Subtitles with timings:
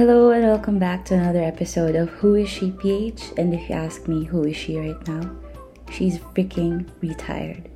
[0.00, 3.34] Hello and welcome back to another episode of Who is She PH?
[3.36, 5.30] And if you ask me who is she right now,
[5.92, 7.68] she's freaking retired.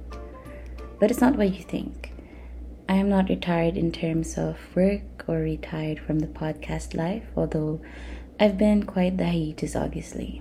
[0.99, 2.15] But it's not what you think.
[2.89, 7.83] I am not retired in terms of work or retired from the podcast life, although
[8.41, 10.41] I've been quite the hiatus, obviously.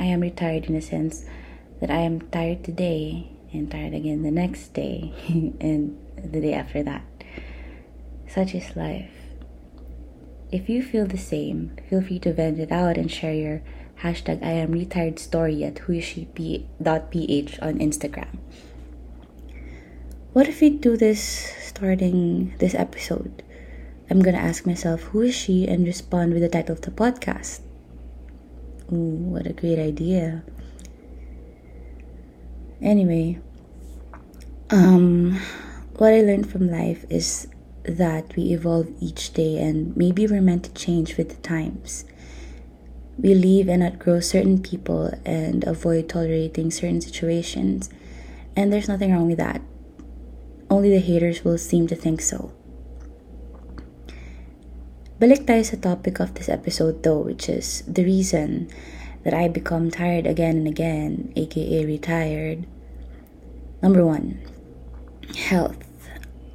[0.00, 1.26] I am retired in a sense
[1.82, 5.12] that I am tired today and tired again the next day
[5.60, 7.04] and the day after that.
[8.26, 9.17] Such is life.
[10.50, 13.62] If you feel the same, feel free to vent it out and share your
[14.00, 18.38] hashtag I am retired story at whoisshe.ph on Instagram.
[20.32, 21.20] What if we do this
[21.60, 23.42] starting this episode?
[24.08, 27.60] I'm gonna ask myself, who is she, and respond with the title of the podcast.
[28.90, 30.44] Ooh, what a great idea.
[32.80, 33.38] Anyway,
[34.70, 35.38] um,
[35.98, 37.48] what I learned from life is
[37.96, 42.04] that we evolve each day and maybe we're meant to change with the times.
[43.18, 47.90] We leave and outgrow certain people and avoid tolerating certain situations,
[48.54, 49.60] and there's nothing wrong with that.
[50.70, 52.52] Only the haters will seem to think so.
[55.18, 58.70] Balik tayo sa topic of this episode though, which is the reason
[59.26, 62.70] that I become tired again and again, aka retired.
[63.82, 64.38] Number one,
[65.34, 65.82] health.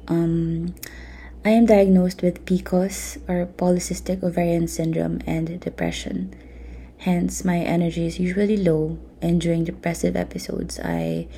[0.08, 0.74] Um,
[1.46, 6.34] I am diagnosed with PCOS or polycystic ovarian syndrome and depression.
[6.96, 11.28] Hence, my energy is usually low, and during depressive episodes, I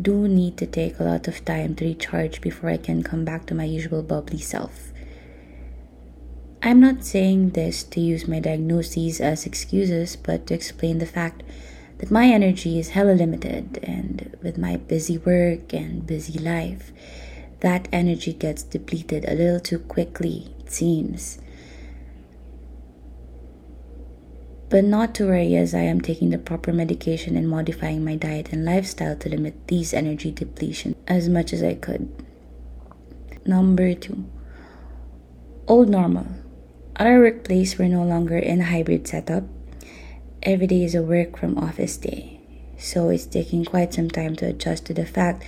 [0.00, 3.44] do need to take a lot of time to recharge before I can come back
[3.46, 4.94] to my usual bubbly self.
[6.62, 11.42] I'm not saying this to use my diagnoses as excuses, but to explain the fact
[11.98, 16.92] that my energy is hella limited, and with my busy work and busy life,
[17.60, 21.38] that energy gets depleted a little too quickly, it seems.
[24.70, 28.52] But not to worry, as I am taking the proper medication and modifying my diet
[28.52, 32.08] and lifestyle to limit these energy depletion as much as I could.
[33.44, 34.24] Number two,
[35.66, 36.26] old normal.
[36.96, 39.44] At our workplace, we're no longer in a hybrid setup.
[40.42, 42.40] Every day is a work from office day,
[42.78, 45.42] so it's taking quite some time to adjust to the fact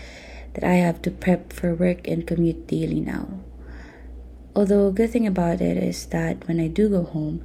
[0.54, 3.40] that I have to prep for work and commute daily now.
[4.54, 7.42] Although a good thing about it is that when I do go home,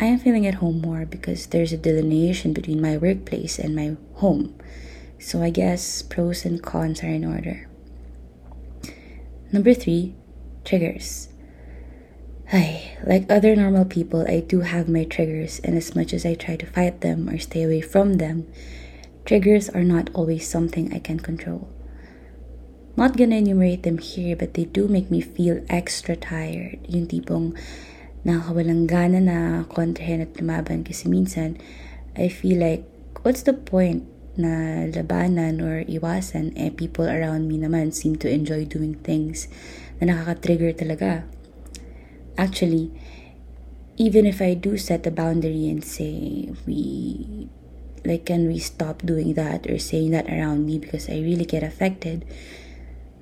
[0.00, 3.96] I am feeling at home more because there's a delineation between my workplace and my
[4.14, 4.58] home.
[5.20, 7.68] So I guess pros and cons are in order.
[9.52, 10.16] Number three,
[10.64, 11.28] triggers.
[12.50, 16.34] Hi, like other normal people, I do have my triggers, and as much as I
[16.34, 18.46] try to fight them or stay away from them,
[19.24, 21.68] triggers are not always something I can control.
[22.94, 26.78] Not gonna enumerate them here, but they do make me feel extra tired.
[26.86, 27.58] Yung tipong
[28.22, 31.58] nakakawalang gana na kontrahin at lumaban kasi minsan,
[32.14, 32.86] I feel like,
[33.26, 38.66] what's the point na labanan or iwasan eh people around me naman seem to enjoy
[38.66, 39.46] doing things
[40.02, 41.22] na nakaka-trigger talaga.
[42.34, 42.90] Actually,
[43.94, 47.46] even if I do set a boundary and say we
[48.02, 51.62] like can we stop doing that or saying that around me because I really get
[51.62, 52.26] affected,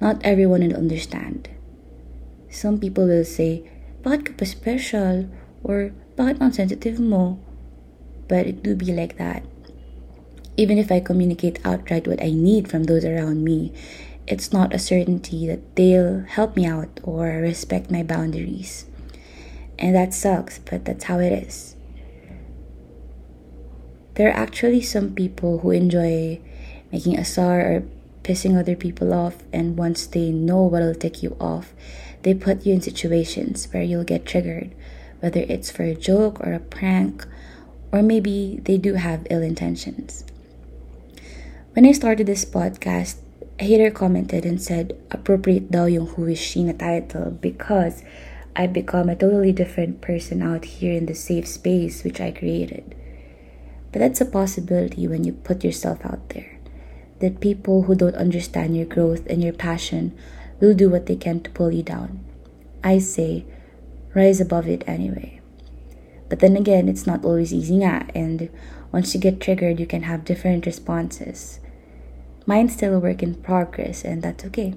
[0.03, 1.47] not everyone will understand.
[2.51, 3.63] Some people will say,
[4.03, 5.31] bakit ka pa special?
[5.63, 7.39] Or, bakit ang sensitive mo?
[8.27, 9.47] But it do be like that.
[10.59, 13.71] Even if I communicate outright what I need from those around me,
[14.27, 18.91] it's not a certainty that they'll help me out or respect my boundaries.
[19.79, 21.75] And that sucks, but that's how it is.
[24.15, 26.43] There are actually some people who enjoy
[26.91, 27.83] making a SAR or
[28.23, 31.73] pissing other people off, and once they know what'll tick you off,
[32.23, 34.75] they put you in situations where you'll get triggered,
[35.21, 37.27] whether it's for a joke or a prank,
[37.91, 40.25] or maybe they do have ill intentions.
[41.75, 43.17] When I started this podcast,
[43.59, 48.03] a hater commented and said, appropriate daw yung Who is She na title because
[48.55, 52.95] I've become a totally different person out here in the safe space which I created.
[53.91, 56.52] But that's a possibility when you put yourself out there
[57.23, 60.11] that people who don't understand your growth and your passion
[60.59, 62.19] will do what they can to pull you down.
[62.83, 63.47] I say,
[64.13, 65.41] rise above it anyway.
[66.29, 68.51] But then again, it's not always easy nga, and
[68.91, 71.61] once you get triggered, you can have different responses.
[72.45, 74.75] Mine's still a work in progress, and that's okay.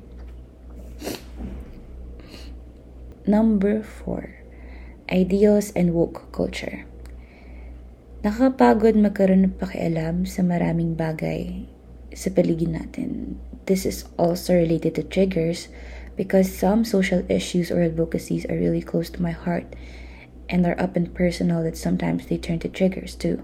[3.26, 4.38] Number four,
[5.10, 6.86] ideals and woke culture.
[8.22, 11.75] Nakakapagod magkaroon ng pakialam sa maraming bagay
[12.14, 13.40] sa paligid natin.
[13.66, 15.68] This is also related to triggers
[16.16, 19.66] because some social issues or advocacies are really close to my heart
[20.50, 23.42] and are up and personal that sometimes they turn to triggers too.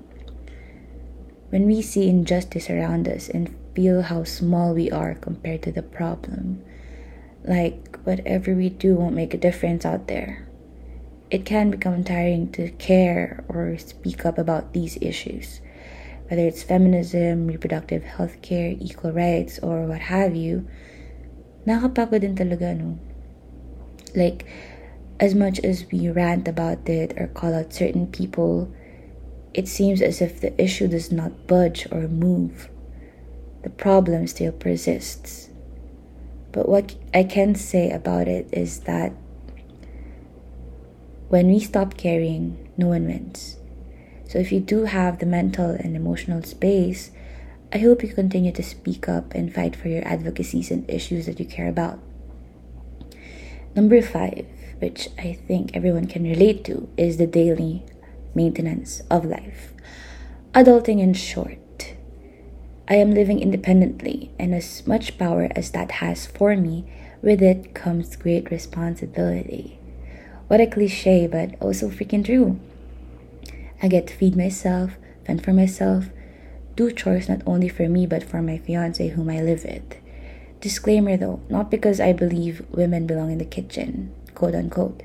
[1.49, 5.83] When we see injustice around us and feel how small we are compared to the
[5.83, 6.63] problem,
[7.43, 10.47] like whatever we do won't make a difference out there,
[11.29, 15.61] it can become tiring to care or speak up about these issues.
[16.31, 20.65] Whether it's feminism, reproductive health care, equal rights, or what have you,
[21.67, 22.97] nakakapagod din talaga, no?
[24.15, 24.47] Like,
[25.19, 28.71] as much as we rant about it or call out certain people,
[29.53, 32.69] it seems as if the issue does not budge or move.
[33.63, 35.49] The problem still persists.
[36.53, 39.11] But what I can say about it is that
[41.27, 43.57] when we stop caring, no one wins.
[44.31, 47.11] So if you do have the mental and emotional space,
[47.73, 51.37] I hope you continue to speak up and fight for your advocacies and issues that
[51.37, 51.99] you care about.
[53.75, 54.45] Number five,
[54.79, 57.83] which I think everyone can relate to, is the daily
[58.33, 59.73] maintenance of life.
[60.53, 61.95] Adulting in short.
[62.87, 66.85] I am living independently, and as much power as that has for me,
[67.21, 69.77] with it comes great responsibility.
[70.47, 72.61] What a cliche, but also freaking true.
[73.81, 76.09] I get to feed myself, fend for myself,
[76.75, 79.97] do chores not only for me but for my fiance whom I live with.
[80.61, 85.01] Disclaimer though, not because I believe women belong in the kitchen quote unquote,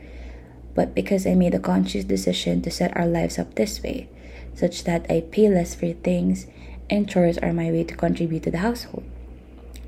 [0.74, 4.08] but because I made a conscious decision to set our lives up this way,
[4.54, 6.46] such that I pay less for things
[6.88, 9.04] and chores are my way to contribute to the household.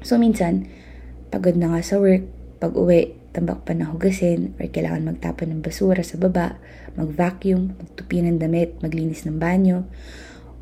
[0.02, 0.70] So minsan,
[1.31, 2.25] pagod na nga sa work,
[2.61, 6.56] pag uwi, tambak pa na hugasin, or kailangan magtapon ng basura sa baba,
[6.96, 9.84] mag-vacuum, magtupi ng damit, maglinis ng banyo,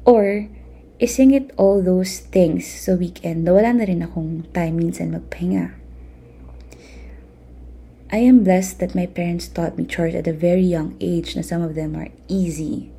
[0.02, 0.50] or
[0.96, 5.76] isingit all those things sa weekend na wala na rin akong time minsan magpahinga.
[8.06, 11.44] I am blessed that my parents taught me chores at a very young age, and
[11.44, 12.94] some of them are easy.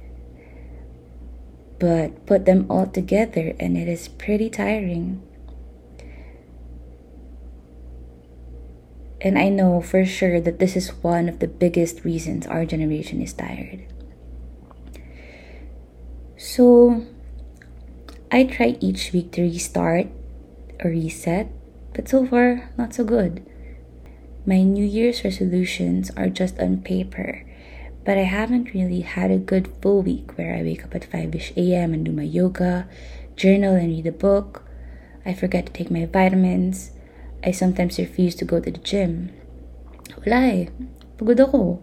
[1.79, 5.23] But put them all together, and it is pretty tiring.
[9.19, 13.21] And I know for sure that this is one of the biggest reasons our generation
[13.21, 13.85] is tired.
[16.37, 17.05] So,
[18.31, 20.07] I try each week to restart
[20.83, 21.49] or reset,
[21.93, 23.43] but so far, not so good.
[24.45, 27.43] My New Year's resolutions are just on paper,
[28.05, 31.35] but I haven't really had a good full week where I wake up at 5
[31.35, 31.93] ish a.m.
[31.93, 32.87] and do my yoga,
[33.35, 34.63] journal, and read a book.
[35.25, 36.91] I forget to take my vitamins.
[37.43, 39.33] I sometimes refuse to go to the gym.
[40.25, 40.65] Wala eh.
[41.17, 41.81] Pagod ako.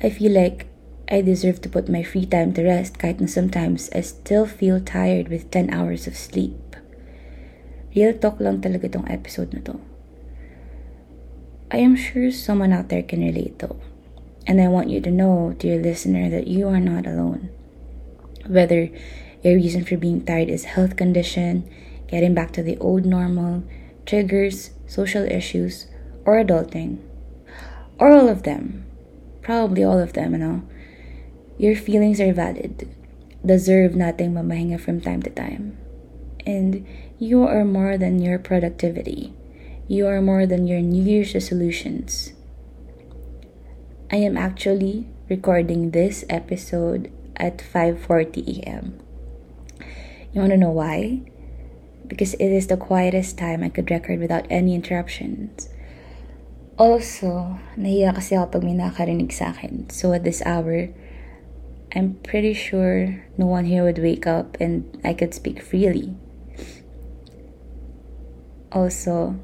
[0.00, 0.68] I feel like
[1.08, 4.82] I deserve to put my free time to rest kahit na sometimes I still feel
[4.82, 6.76] tired with 10 hours of sleep.
[7.94, 9.78] Real talk lang talaga tong episode na to.
[11.70, 13.80] I am sure someone out there can relate though.
[14.46, 17.50] And I want you to know, dear listener, that you are not alone.
[18.46, 18.90] Whether
[19.42, 21.66] your reason for being tired is health condition,
[22.06, 23.62] getting back to the old normal,
[24.06, 25.86] triggers, social issues,
[26.24, 26.98] or adulting,
[27.98, 28.86] or all of them,
[29.42, 30.62] probably all of them, you know,
[31.58, 32.88] your feelings are valid.
[33.44, 35.78] Deserve nothing mamahinga from time to time.
[36.46, 36.86] And
[37.18, 39.32] you are more than your productivity.
[39.88, 42.32] You are more than your New Year's resolutions.
[44.10, 48.98] I am actually recording this episode at 5:40 a.m.
[50.32, 51.22] You want to know why?
[52.06, 55.68] Because it is the quietest time I could record without any interruptions.
[56.78, 59.88] Also, nahiya kasi ako pag may nakarinig sa akin.
[59.88, 60.92] So at this hour,
[61.96, 66.12] I'm pretty sure no one here would wake up and I could speak freely.
[68.68, 69.40] Also,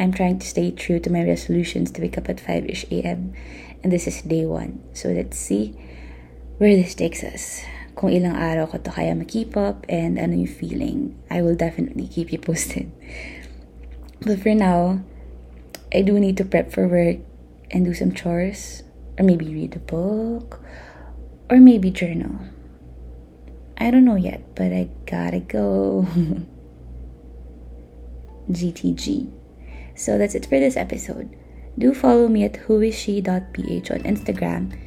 [0.00, 3.36] I'm trying to stay true to my resolutions to wake up at 5 ish a.m.
[3.84, 4.80] And this is day one.
[4.96, 5.76] So let's see
[6.56, 7.60] where this takes us.
[7.96, 12.04] Kung ilang araw ko to kaya keep up and ano yung feeling, I will definitely
[12.06, 12.92] keep you posted.
[14.20, 15.00] But for now,
[15.88, 17.24] I do need to prep for work
[17.72, 18.84] and do some chores,
[19.16, 20.60] or maybe read a book,
[21.48, 22.36] or maybe journal.
[23.80, 26.04] I don't know yet, but I gotta go.
[28.50, 29.30] GTG.
[29.94, 31.34] So that's it for this episode.
[31.78, 34.78] Do follow me at whoisshe.ph on Instagram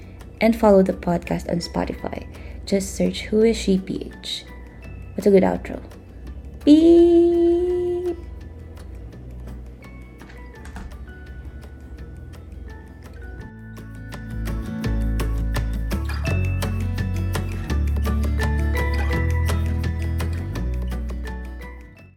[0.41, 2.25] and follow the podcast on Spotify.
[2.69, 4.45] Just search Who Is She PH.
[5.15, 5.81] What's a good outro?
[6.63, 7.38] Peace!